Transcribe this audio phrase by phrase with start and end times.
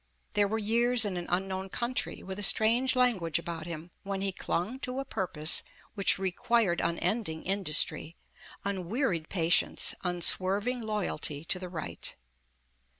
[0.33, 2.41] There were years in an unknown coun 304 Gathering the Threads try, with a
[2.81, 5.61] strange language about him, when he clung to a purpose
[5.93, 8.15] which required unending industry,
[8.65, 12.15] un wearied patience, unswerving loyalty to the right.